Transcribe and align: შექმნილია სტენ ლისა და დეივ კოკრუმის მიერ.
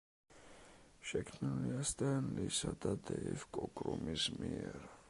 შექმნილია 1.09 1.83
სტენ 1.91 2.33
ლისა 2.39 2.75
და 2.87 2.95
დეივ 3.11 3.47
კოკრუმის 3.61 4.29
მიერ. 4.41 4.83